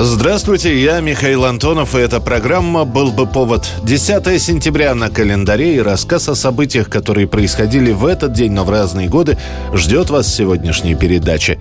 Здравствуйте, 0.00 0.80
я 0.80 1.00
Михаил 1.00 1.44
Антонов, 1.44 1.96
и 1.96 1.98
эта 1.98 2.20
программа 2.20 2.84
«Был 2.84 3.10
бы 3.10 3.26
повод». 3.26 3.68
10 3.82 4.40
сентября 4.40 4.94
на 4.94 5.10
календаре 5.10 5.74
и 5.74 5.80
рассказ 5.80 6.28
о 6.28 6.36
событиях, 6.36 6.88
которые 6.88 7.26
происходили 7.26 7.90
в 7.90 8.06
этот 8.06 8.32
день, 8.32 8.52
но 8.52 8.62
в 8.62 8.70
разные 8.70 9.08
годы, 9.08 9.36
ждет 9.74 10.08
вас 10.10 10.32
сегодняшней 10.32 10.94
передаче. 10.94 11.58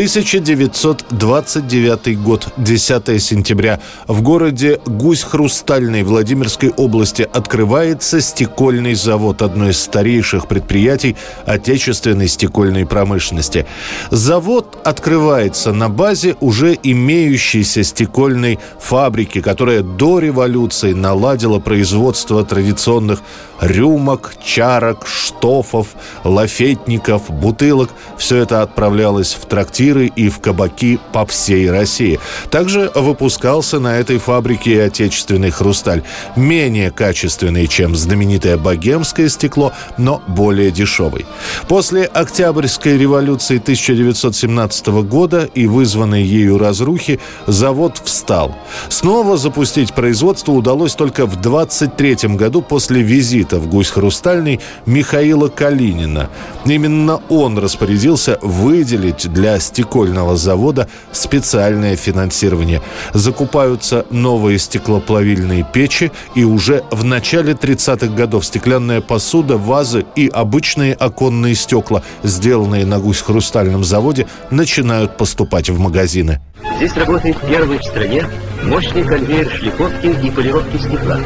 1929 0.00 2.22
год, 2.22 2.48
10 2.56 3.22
сентября. 3.22 3.80
В 4.06 4.22
городе 4.22 4.80
Гусь-Хрустальный 4.86 6.04
Владимирской 6.04 6.70
области 6.70 7.28
открывается 7.30 8.22
стекольный 8.22 8.94
завод, 8.94 9.42
одно 9.42 9.68
из 9.68 9.78
старейших 9.78 10.48
предприятий 10.48 11.16
отечественной 11.44 12.28
стекольной 12.28 12.86
промышленности. 12.86 13.66
Завод 14.10 14.78
открывается 14.84 15.74
на 15.74 15.90
базе 15.90 16.34
уже 16.40 16.78
имеющейся 16.82 17.82
стекольной 17.82 18.58
фабрики, 18.78 19.42
которая 19.42 19.82
до 19.82 20.18
революции 20.18 20.94
наладила 20.94 21.58
производство 21.58 22.42
традиционных 22.42 23.20
рюмок, 23.60 24.32
чарок, 24.42 25.06
штофов, 25.06 25.88
лафетников, 26.24 27.28
бутылок. 27.28 27.90
Все 28.16 28.38
это 28.38 28.62
отправлялось 28.62 29.34
в 29.34 29.44
трактир 29.44 29.89
трактиры 29.90 30.06
и 30.16 30.28
в 30.28 30.40
кабаки 30.40 30.98
по 31.12 31.26
всей 31.26 31.70
России. 31.70 32.18
Также 32.50 32.90
выпускался 32.94 33.80
на 33.80 33.98
этой 33.98 34.18
фабрике 34.18 34.72
и 34.72 34.78
отечественный 34.78 35.50
хрусталь. 35.50 36.02
Менее 36.36 36.90
качественный, 36.90 37.66
чем 37.66 37.96
знаменитое 37.96 38.56
богемское 38.56 39.28
стекло, 39.28 39.72
но 39.98 40.22
более 40.28 40.70
дешевый. 40.70 41.26
После 41.68 42.04
Октябрьской 42.04 42.98
революции 42.98 43.58
1917 43.58 44.86
года 45.08 45.48
и 45.54 45.66
вызванной 45.66 46.22
ею 46.22 46.58
разрухи 46.58 47.20
завод 47.46 48.00
встал. 48.04 48.56
Снова 48.88 49.36
запустить 49.36 49.92
производство 49.92 50.52
удалось 50.52 50.94
только 50.94 51.26
в 51.26 51.40
23 51.40 52.36
году 52.36 52.62
после 52.62 53.02
визита 53.02 53.58
в 53.58 53.68
Гусь-Хрустальный 53.68 54.60
Михаила 54.86 55.48
Калинина. 55.48 56.28
Именно 56.64 57.20
он 57.28 57.58
распорядился 57.58 58.38
выделить 58.42 59.32
для 59.32 59.58
стекольного 59.80 60.36
завода 60.36 60.88
специальное 61.10 61.96
финансирование. 61.96 62.82
Закупаются 63.14 64.04
новые 64.10 64.58
стеклоплавильные 64.58 65.66
печи, 65.72 66.12
и 66.34 66.44
уже 66.44 66.84
в 66.90 67.02
начале 67.02 67.54
30-х 67.54 68.08
годов 68.14 68.44
стеклянная 68.44 69.00
посуда, 69.00 69.56
вазы 69.56 70.04
и 70.16 70.28
обычные 70.28 70.92
оконные 70.92 71.54
стекла, 71.54 72.02
сделанные 72.22 72.84
на 72.84 72.98
гусь-хрустальном 72.98 73.82
заводе, 73.82 74.26
начинают 74.50 75.16
поступать 75.16 75.70
в 75.70 75.78
магазины. 75.78 76.40
Здесь 76.76 76.94
работает 76.96 77.38
первый 77.48 77.78
в 77.78 77.84
стране 77.84 78.26
мощный 78.64 79.04
конвейер 79.04 79.50
шлифовки 79.50 80.06
и 80.26 80.30
полировки 80.30 80.76
стекла. 80.76 81.18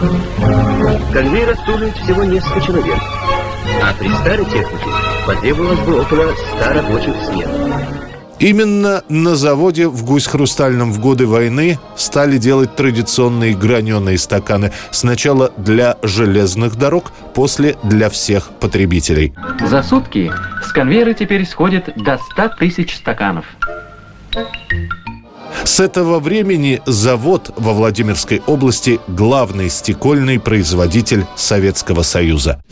Конвейер 1.12 1.50
обслуживает 1.50 1.96
всего 1.96 2.22
несколько 2.22 2.60
человек, 2.60 2.98
а 3.82 3.92
при 3.98 4.08
старой 4.14 4.44
технике 4.44 4.86
потребовалось 5.26 5.80
бы 5.80 6.00
около 6.00 6.32
100 6.60 6.72
рабочих 6.72 7.14
смен. 7.26 7.73
Именно 8.38 9.02
на 9.08 9.36
заводе 9.36 9.86
в 9.88 10.04
Гусь-Хрустальном 10.04 10.92
в 10.92 11.00
годы 11.00 11.26
войны 11.26 11.78
стали 11.96 12.38
делать 12.38 12.74
традиционные 12.76 13.54
граненые 13.54 14.18
стаканы. 14.18 14.72
Сначала 14.90 15.52
для 15.56 15.96
железных 16.02 16.76
дорог, 16.76 17.12
после 17.34 17.76
для 17.82 18.10
всех 18.10 18.50
потребителей. 18.60 19.34
За 19.68 19.82
сутки 19.82 20.32
с 20.66 20.72
конвейера 20.72 21.14
теперь 21.14 21.46
сходит 21.46 21.92
до 21.96 22.18
100 22.32 22.48
тысяч 22.58 22.96
стаканов. 22.96 23.44
С 25.64 25.80
этого 25.80 26.18
времени 26.18 26.82
завод 26.84 27.52
во 27.56 27.72
Владимирской 27.72 28.42
области– 28.46 29.00
главный 29.08 29.70
стекольный 29.70 30.38
производитель 30.38 31.24
Советского 31.36 32.02
Союза. 32.02 32.62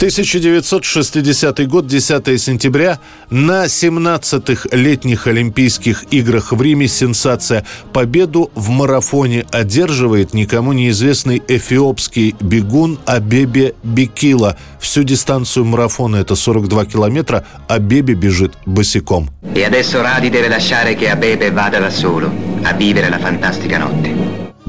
1960 0.00 1.68
год, 1.68 1.86
10 1.86 2.40
сентября. 2.40 3.00
На 3.28 3.66
17-х 3.66 4.68
летних 4.72 5.26
Олимпийских 5.26 6.04
играх 6.10 6.52
в 6.52 6.62
Риме 6.62 6.88
сенсация. 6.88 7.66
Победу 7.92 8.50
в 8.54 8.70
марафоне 8.70 9.44
одерживает 9.52 10.32
никому 10.32 10.72
неизвестный 10.72 11.42
эфиопский 11.46 12.34
бегун 12.40 12.98
Абебе 13.04 13.74
Бекила. 13.82 14.56
Всю 14.80 15.02
дистанцию 15.02 15.66
марафона, 15.66 16.16
это 16.16 16.34
42 16.34 16.86
километра, 16.86 17.44
Абебе 17.68 18.14
бежит 18.14 18.54
босиком. 18.64 19.28
E 19.54 19.62
adesso 19.62 20.00
Radi 20.00 20.30
deve 20.30 20.48
lasciare 20.48 20.94
che 20.94 21.10
Abebe 21.10 21.50
vada 21.50 21.78
da 21.78 21.90
solo 21.90 22.32
a 22.62 22.72
vivere 22.72 23.10
la 23.10 23.18
fantastica 23.18 23.76
notte. 23.76 24.19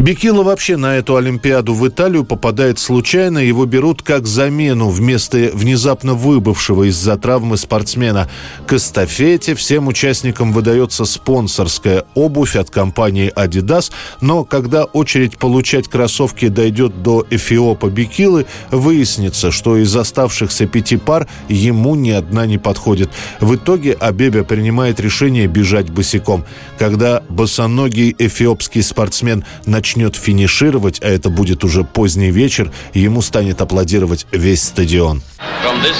Бекила 0.01 0.41
вообще 0.41 0.77
на 0.77 0.95
эту 0.95 1.15
Олимпиаду 1.15 1.75
в 1.75 1.87
Италию 1.87 2.25
попадает 2.25 2.79
случайно. 2.79 3.37
Его 3.37 3.67
берут 3.67 4.01
как 4.01 4.25
замену 4.25 4.89
вместо 4.89 5.51
внезапно 5.53 6.15
выбывшего 6.15 6.89
из-за 6.89 7.17
травмы 7.17 7.55
спортсмена. 7.55 8.27
К 8.65 8.73
эстафете 8.73 9.53
всем 9.53 9.87
участникам 9.87 10.53
выдается 10.53 11.05
спонсорская 11.05 12.05
обувь 12.15 12.55
от 12.55 12.71
компании 12.71 13.31
Adidas. 13.35 13.91
Но 14.21 14.43
когда 14.43 14.85
очередь 14.85 15.37
получать 15.37 15.87
кроссовки 15.87 16.47
дойдет 16.47 17.03
до 17.03 17.23
Эфиопа 17.29 17.91
Бекилы, 17.91 18.47
выяснится, 18.71 19.51
что 19.51 19.77
из 19.77 19.95
оставшихся 19.95 20.65
пяти 20.65 20.97
пар 20.97 21.27
ему 21.47 21.93
ни 21.93 22.09
одна 22.09 22.47
не 22.47 22.57
подходит. 22.57 23.11
В 23.39 23.53
итоге 23.53 23.93
Абебе 23.93 24.43
принимает 24.43 24.99
решение 24.99 25.45
бежать 25.45 25.91
босиком. 25.91 26.43
Когда 26.79 27.21
босоногий 27.29 28.15
эфиопский 28.17 28.81
спортсмен 28.81 29.45
на 29.67 29.83
начнет 29.91 30.15
финишировать, 30.15 31.01
а 31.01 31.09
это 31.09 31.29
будет 31.29 31.65
уже 31.65 31.83
поздний 31.83 32.31
вечер, 32.31 32.71
ему 32.93 33.21
станет 33.21 33.59
аплодировать 33.59 34.25
весь 34.31 34.63
стадион. 34.63 35.21
On, 35.65 35.83
the. 35.83 35.91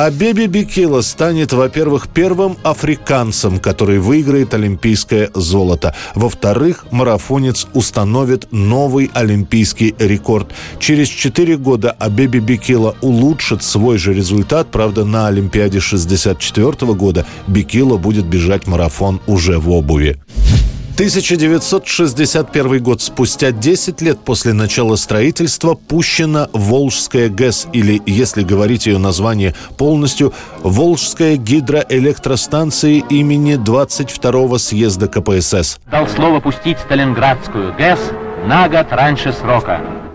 А 0.00 0.12
Беби 0.12 0.46
Бикила 0.46 1.00
станет, 1.00 1.52
во-первых, 1.52 2.06
первым 2.06 2.56
африканцем, 2.62 3.58
который 3.58 3.98
выиграет 3.98 4.54
олимпийское 4.54 5.28
золото. 5.34 5.92
Во-вторых, 6.14 6.86
марафонец 6.92 7.66
установит 7.74 8.46
новый 8.52 9.10
олимпийский 9.12 9.96
рекорд. 9.98 10.52
Через 10.78 11.08
четыре 11.08 11.56
года 11.56 11.90
Абеби 11.90 12.38
Бикила 12.38 12.94
улучшит 13.00 13.64
свой 13.64 13.98
же 13.98 14.14
результат. 14.14 14.70
Правда, 14.70 15.04
на 15.04 15.26
Олимпиаде 15.26 15.80
64 15.80 16.94
года 16.94 17.26
Бикила 17.48 17.96
будет 17.96 18.26
бежать 18.26 18.68
марафон 18.68 19.20
уже 19.26 19.58
в 19.58 19.68
обуви. 19.68 20.16
1961 20.98 22.82
год. 22.82 23.00
Спустя 23.00 23.52
10 23.52 24.02
лет 24.02 24.18
после 24.18 24.52
начала 24.52 24.96
строительства 24.96 25.74
пущена 25.74 26.48
Волжская 26.52 27.28
ГЭС, 27.28 27.68
или, 27.72 28.02
если 28.04 28.42
говорить 28.42 28.86
ее 28.86 28.98
название 28.98 29.54
полностью, 29.76 30.32
Волжская 30.64 31.36
гидроэлектростанция 31.36 33.04
имени 33.10 33.54
22-го 33.54 34.58
съезда 34.58 35.06
КПСС. 35.06 35.78
Дал 35.88 36.08
слово 36.08 36.40
пустить 36.40 36.78
Сталинградскую 36.80 37.76
ГЭС 37.76 38.00
на 38.48 38.68
год 38.68 38.88
раньше 38.90 39.32
срока. 39.32 40.07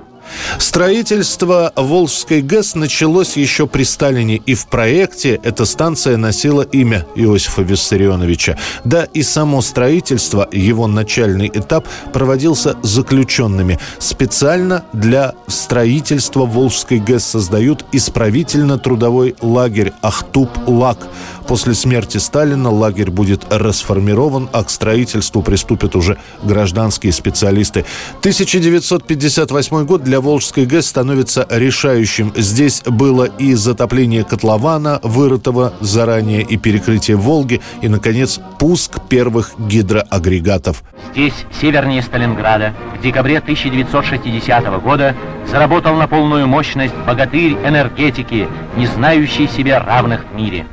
Строительство 0.60 1.72
Волжской 1.76 2.42
ГЭС 2.42 2.76
началось 2.76 3.38
еще 3.38 3.68
при 3.68 3.84
Сталине, 3.84 4.38
и 4.38 4.54
в 4.56 4.68
проекте 4.68 5.40
эта 5.44 5.66
станция 5.66 6.18
носила 6.18 6.62
имя 6.62 7.06
Иосифа 7.16 7.62
Виссарионовича. 7.62 8.58
Да 8.84 9.06
и 9.06 9.24
само 9.24 9.62
строительство, 9.62 10.48
его 10.52 10.88
начальный 10.88 11.48
этап, 11.48 11.88
проводился 12.12 12.76
заключенными. 12.82 13.80
Специально 14.00 14.84
для 14.94 15.34
строительства 15.48 16.46
Волжской 16.46 17.00
ГЭС 17.00 17.24
создают 17.26 17.86
исправительно-трудовой 17.92 19.36
лагерь 19.42 19.94
Ахтуб-Лак. 20.02 20.98
После 21.48 21.74
смерти 21.74 22.18
Сталина 22.18 22.70
лагерь 22.70 23.12
будет 23.12 23.46
расформирован, 23.50 24.50
а 24.52 24.64
к 24.64 24.70
строительству 24.70 25.42
приступят 25.42 25.96
уже 25.96 26.18
гражданские 26.44 27.12
специалисты. 27.12 27.86
1958 28.20 29.86
год 29.86 30.04
для 30.04 30.22
Волжской 30.22 30.66
ГЭС 30.66 30.88
становится 30.88 31.46
решающим. 31.50 32.32
Здесь 32.36 32.82
было 32.86 33.26
и 33.26 33.54
затопление 33.54 34.24
котлована, 34.24 35.00
вырытого 35.04 35.74
заранее, 35.80 36.42
и 36.42 36.58
перекрытие 36.58 37.18
Волги, 37.18 37.62
и, 37.82 37.88
наконец, 37.88 38.40
пуск 38.60 39.02
первых 39.10 39.52
гидроагрегатов. 39.58 40.84
Здесь, 41.12 41.46
севернее 41.60 42.02
Сталинграда, 42.02 42.74
в 42.98 43.02
декабре 43.02 43.40
1960 43.40 44.82
года 44.82 45.16
заработал 45.50 45.96
на 45.96 46.08
полную 46.08 46.48
мощность 46.48 46.96
богатырь 47.06 47.54
энергетики, 47.64 48.48
не 48.78 48.88
знающий 48.88 49.48
себе 49.48 49.78
равных 49.78 50.26
в 50.32 50.36
мире. 50.36 50.66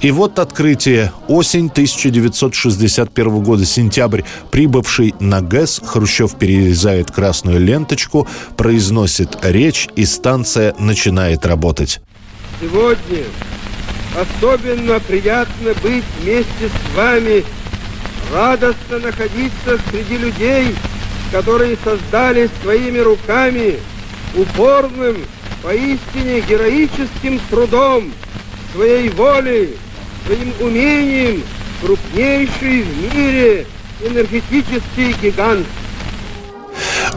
И 0.00 0.10
вот 0.12 0.38
открытие. 0.38 1.12
Осень 1.28 1.66
1961 1.66 3.42
года, 3.42 3.66
сентябрь. 3.66 4.22
Прибывший 4.50 5.14
на 5.20 5.42
ГЭС, 5.42 5.80
Хрущев 5.84 6.36
перерезает 6.36 7.10
красную 7.10 7.60
ленточку, 7.60 8.26
произносит 8.56 9.36
речь, 9.42 9.88
и 9.96 10.06
станция 10.06 10.74
начинает 10.78 11.44
работать. 11.44 12.00
Сегодня 12.60 13.24
особенно 14.18 15.00
приятно 15.00 15.74
быть 15.82 16.04
вместе 16.20 16.68
с 16.68 16.96
вами, 16.96 17.44
радостно 18.32 18.98
находиться 18.98 19.78
среди 19.90 20.16
людей, 20.16 20.74
которые 21.30 21.76
создали 21.84 22.48
своими 22.62 22.98
руками 22.98 23.78
упорным, 24.34 25.16
поистине 25.62 26.40
героическим 26.40 27.40
трудом, 27.50 28.12
своей 28.72 29.08
волей, 29.10 29.76
своим 30.26 30.52
умением 30.60 31.42
крупнейший 31.80 32.82
в 32.82 33.14
мире 33.14 33.66
энергетический 34.02 35.14
гигант– 35.22 35.66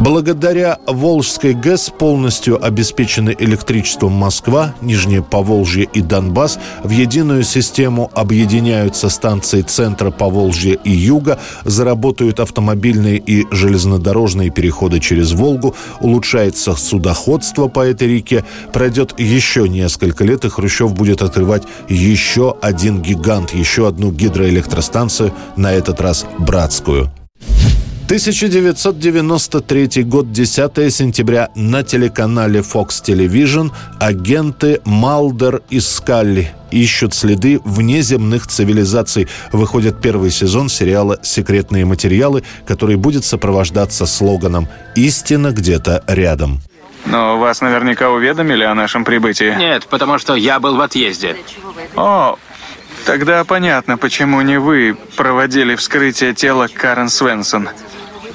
Благодаря 0.04 0.80
Волжской 0.86 1.54
ГЭС 1.54 1.90
полностью 1.98 2.62
обеспечены 2.62 3.34
электричеством 3.40 4.12
Москва, 4.12 4.76
Нижнее 4.82 5.24
Поволжье 5.24 5.86
и 5.86 6.02
Донбасс. 6.02 6.60
В 6.84 6.90
единую 6.90 7.44
систему 7.44 8.12
объединяются 8.14 9.08
станции 9.08 9.62
центра 9.62 10.12
Поволжья 10.12 10.74
и 10.74 10.92
Юга, 10.92 11.40
заработают 11.64 12.42
автомобильные 12.42 13.18
и 13.18 13.48
железнодорожные 13.50 14.50
переходы 14.50 15.00
через 15.00 15.32
Волгу, 15.32 15.74
улучшается 16.02 16.76
судоходство 16.76 17.70
по 17.70 17.80
этой 17.80 18.10
реке. 18.10 18.44
Пройдет 18.74 19.18
еще 19.18 19.70
несколько 19.70 20.26
лет, 20.26 20.44
и 20.44 20.50
Хрущев 20.50 20.94
будет 20.94 21.22
открывать 21.22 21.64
еще 21.88 22.58
один 22.62 23.02
гигант, 23.02 23.54
еще 23.54 23.88
одну 23.88 24.12
гидроэлектростанцию, 24.12 25.32
на 25.56 25.72
этот 25.72 26.02
раз 26.02 26.26
братскую. 26.40 27.10
1993 28.14 30.04
год, 30.04 30.32
10 30.32 30.94
сентября, 30.94 31.50
на 31.56 31.82
телеканале 31.82 32.60
Fox 32.60 33.02
Television 33.04 33.72
агенты 34.00 34.82
Малдер 34.86 35.64
и 35.72 35.80
Скалли 35.80 36.52
ищут 36.70 37.16
следы 37.16 37.60
внеземных 37.66 38.46
цивилизаций. 38.46 39.28
Выходит 39.52 40.00
первый 40.00 40.30
сезон 40.30 40.70
сериала 40.70 41.18
«Секретные 41.24 41.86
материалы», 41.86 42.44
который 42.68 42.98
будет 42.98 43.26
сопровождаться 43.26 44.06
слоганом 44.06 44.68
«Истина 44.94 45.50
где-то 45.50 46.04
рядом». 46.06 46.62
Но 47.08 47.40
вас 47.40 47.62
наверняка 47.62 48.12
уведомили 48.12 48.64
о 48.64 48.76
нашем 48.76 49.06
прибытии. 49.06 49.56
Нет, 49.58 49.88
потому 49.88 50.20
что 50.20 50.36
я 50.36 50.60
был 50.60 50.76
в 50.76 50.82
отъезде. 50.82 51.36
О, 51.96 52.38
тогда 53.08 53.44
понятно, 53.44 53.98
почему 53.98 54.40
не 54.42 54.60
вы 54.60 54.96
проводили 55.18 55.74
вскрытие 55.74 56.36
тела 56.36 56.68
Карен 56.72 57.10
Свенсон. 57.10 57.70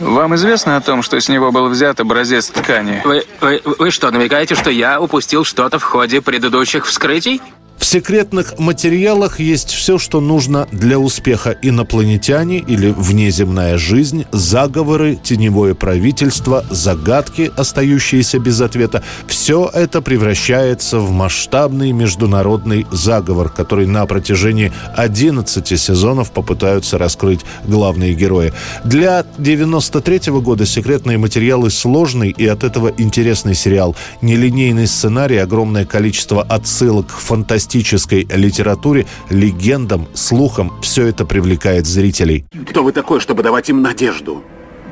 Вам 0.01 0.35
известно 0.37 0.77
о 0.77 0.81
том, 0.81 1.03
что 1.03 1.21
с 1.21 1.29
него 1.29 1.51
был 1.51 1.69
взят 1.69 1.99
образец 2.01 2.49
ткани? 2.49 3.03
Вы, 3.05 3.25
вы, 3.41 3.61
вы 3.65 3.91
что, 3.91 4.11
намекаете, 4.11 4.55
что 4.55 4.71
я 4.71 5.01
упустил 5.01 5.45
что-то 5.45 5.79
в 5.79 5.83
ходе 5.83 6.21
предыдущих 6.21 6.87
вскрытий? 6.87 7.41
В 7.79 7.85
секретных 7.85 8.59
материалах 8.59 9.39
есть 9.39 9.71
все, 9.71 9.99
что 9.99 10.21
нужно 10.21 10.67
для 10.73 10.99
успеха 10.99 11.57
инопланетяне 11.63 12.59
или 12.59 12.91
внеземная 12.91 13.79
жизнь, 13.79 14.27
заговоры, 14.33 15.15
теневое 15.15 15.75
правительство, 15.75 16.65
загадки, 16.71 17.53
остающиеся 17.57 18.41
без 18.41 18.61
ответа. 18.61 19.05
Все 19.29 19.71
это 19.73 20.03
превращается 20.03 20.99
в 20.99 21.13
масштабный 21.13 21.93
международный 21.93 22.85
заговор, 22.91 23.49
который 23.49 23.87
на 23.87 24.05
протяжении 24.07 24.73
11 24.97 25.81
сезонов 25.81 26.33
попытаются 26.33 26.99
раскрыть 26.99 27.41
главные 27.65 28.13
герои. 28.15 28.53
Для 28.85 29.25
93 29.39 30.31
-го 30.31 30.41
года 30.41 30.67
секретные 30.67 31.17
материалы 31.17 31.71
сложный 31.71 32.31
и 32.31 32.47
от 32.47 32.65
этого 32.65 32.93
интересный 32.99 33.55
сериал. 33.55 33.95
Нелинейный 34.21 34.89
сценарий, 34.89 35.39
огромное 35.39 35.87
количество 35.87 36.43
отсылок 36.43 37.07
к 37.07 37.19
фантастическим 37.19 37.68
фантастической 37.69 38.27
литературе, 38.35 39.07
легендам, 39.31 40.09
слухам 40.15 40.73
все 40.81 41.07
это 41.07 41.27
привлекает 41.27 41.87
зрителей. 41.87 42.47
Кто 42.71 42.83
вы 42.83 42.93
такой, 42.93 43.21
чтобы 43.21 43.43
давать 43.43 43.69
им 43.69 43.83
надежду? 43.83 44.43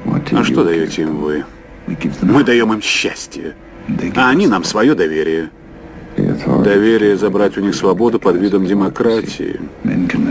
А 0.04 0.44
что 0.44 0.62
даете 0.62 1.02
им 1.02 1.16
вы? 1.16 1.44
Мы 2.20 2.44
даем 2.44 2.72
им 2.72 2.82
счастье, 2.82 3.54
а 4.14 4.28
они 4.28 4.46
нам 4.46 4.64
свое 4.64 4.94
доверие. 4.94 5.50
Доверие 6.64 7.16
забрать 7.16 7.56
у 7.56 7.60
них 7.60 7.74
свободу 7.74 8.18
под 8.18 8.36
видом 8.36 8.66
демократии. 8.66 9.58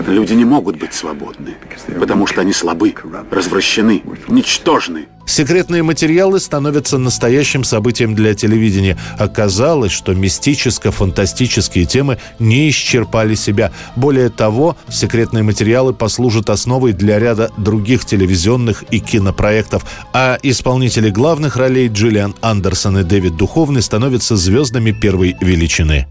Люди 0.07 0.33
не 0.33 0.45
могут 0.45 0.77
быть 0.77 0.93
свободны, 0.93 1.55
потому 1.99 2.27
что 2.27 2.41
они 2.41 2.53
слабы, 2.53 2.93
развращены, 3.31 4.03
ничтожны. 4.27 5.07
Секретные 5.25 5.83
материалы 5.83 6.39
становятся 6.39 6.97
настоящим 6.97 7.63
событием 7.63 8.15
для 8.15 8.35
телевидения. 8.35 8.97
Оказалось, 9.17 9.91
что 9.91 10.13
мистическо-фантастические 10.13 11.85
темы 11.85 12.19
не 12.39 12.69
исчерпали 12.69 13.35
себя. 13.35 13.71
Более 13.95 14.29
того, 14.29 14.77
секретные 14.89 15.43
материалы 15.43 15.93
послужат 15.93 16.49
основой 16.49 16.93
для 16.93 17.19
ряда 17.19 17.51
других 17.57 18.05
телевизионных 18.05 18.83
и 18.91 18.99
кинопроектов. 18.99 19.85
А 20.13 20.37
исполнители 20.43 21.09
главных 21.09 21.57
ролей 21.57 21.87
Джиллиан 21.87 22.35
Андерсон 22.41 22.99
и 22.99 23.03
Дэвид 23.03 23.35
Духовный 23.35 23.81
становятся 23.81 24.35
звездами 24.35 24.91
первой 24.91 25.35
величины. 25.41 26.07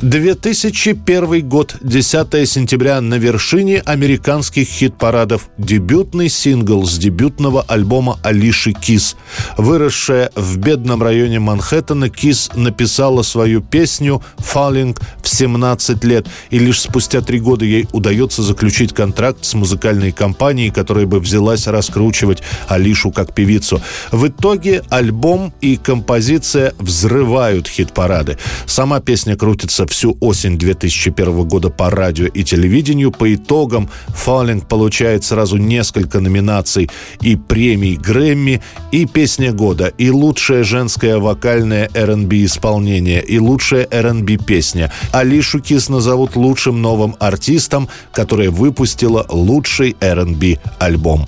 2001 0.00 1.48
год, 1.48 1.74
10 1.80 2.48
сентября, 2.48 3.00
на 3.00 3.16
вершине 3.16 3.80
американских 3.80 4.68
хит-парадов. 4.68 5.48
Дебютный 5.58 6.28
сингл 6.28 6.86
с 6.86 6.96
дебютного 6.98 7.62
альбома 7.62 8.20
Алиши 8.22 8.72
Кис. 8.74 9.16
Выросшая 9.56 10.30
в 10.36 10.56
бедном 10.58 11.02
районе 11.02 11.40
Манхэттена, 11.40 12.10
Кис 12.10 12.50
написала 12.54 13.22
свою 13.22 13.60
песню 13.60 14.22
«Falling» 14.38 14.96
в 15.20 15.28
17 15.28 16.04
лет. 16.04 16.28
И 16.50 16.60
лишь 16.60 16.80
спустя 16.80 17.20
три 17.20 17.40
года 17.40 17.64
ей 17.64 17.88
удается 17.90 18.42
заключить 18.42 18.94
контракт 18.94 19.44
с 19.44 19.54
музыкальной 19.54 20.12
компанией, 20.12 20.70
которая 20.70 21.06
бы 21.06 21.18
взялась 21.18 21.66
раскручивать 21.66 22.40
Алишу 22.68 23.10
как 23.10 23.34
певицу. 23.34 23.82
В 24.12 24.28
итоге 24.28 24.84
альбом 24.90 25.52
и 25.60 25.76
композиция 25.76 26.72
взрывают 26.78 27.66
хит-парады. 27.66 28.38
Сама 28.64 29.00
песня 29.00 29.36
крутится 29.36 29.87
всю 29.88 30.16
осень 30.20 30.58
2001 30.58 31.48
года 31.48 31.70
по 31.70 31.90
радио 31.90 32.26
и 32.26 32.44
телевидению. 32.44 33.10
По 33.10 33.34
итогам 33.34 33.88
Falling 34.08 34.66
получает 34.66 35.24
сразу 35.24 35.56
несколько 35.56 36.20
номинаций 36.20 36.90
и 37.20 37.36
премий 37.36 37.96
Грэмми, 37.96 38.62
и 38.92 39.06
«Песня 39.06 39.52
года», 39.52 39.92
и 39.98 40.10
лучшее 40.10 40.64
женское 40.64 41.18
вокальное 41.18 41.90
R&B 41.94 42.44
исполнение, 42.44 43.22
и 43.22 43.38
лучшая 43.38 43.86
R&B 43.90 44.36
песня. 44.36 44.92
Алишу 45.12 45.60
Кис 45.60 45.88
назовут 45.88 46.36
лучшим 46.36 46.80
новым 46.82 47.16
артистом, 47.18 47.88
которая 48.12 48.50
выпустила 48.50 49.26
лучший 49.28 49.96
R&B 50.00 50.58
альбом. 50.78 51.26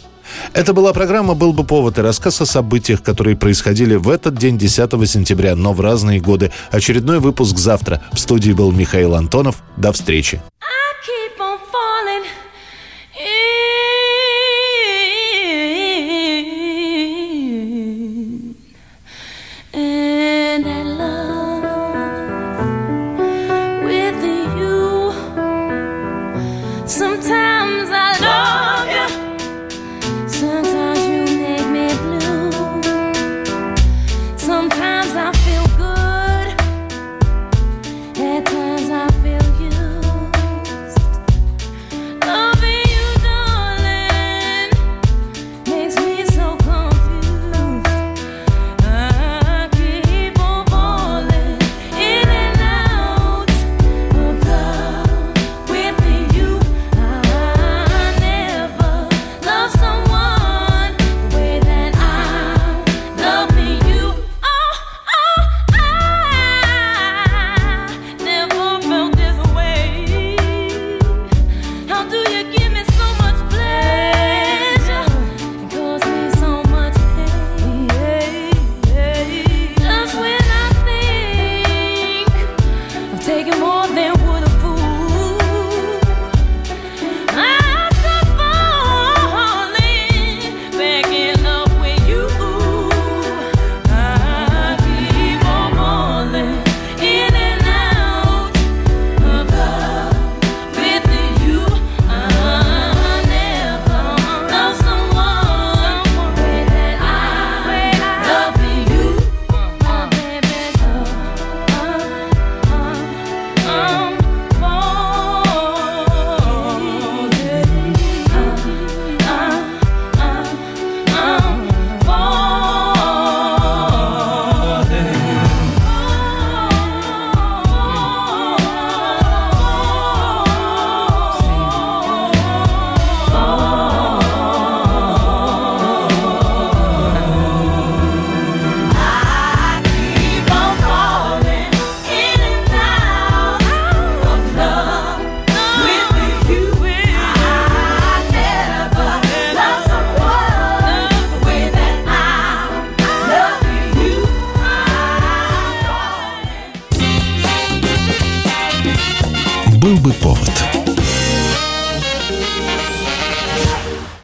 Это 0.53 0.73
была 0.73 0.93
программа 0.93 1.35
«Был 1.35 1.53
бы 1.53 1.65
повод» 1.65 1.99
и 1.99 2.03
рассказ 2.03 2.41
о 2.41 2.47
событиях, 2.47 3.03
которые 3.03 3.37
происходили 3.37 3.97
в 3.97 4.09
этот 4.09 4.37
день, 4.37 4.59
10 4.59 5.09
сентября, 5.09 5.57
но 5.57 5.73
в 5.73 5.81
разные 5.81 6.21
годы. 6.21 6.53
Очередной 6.71 7.21
выпуск 7.21 7.59
завтра. 7.59 8.03
В 8.13 8.19
студии 8.19 8.53
был 8.53 8.73
Михаил 8.73 9.15
Антонов. 9.15 9.63
До 9.77 9.93
встречи. 9.93 10.41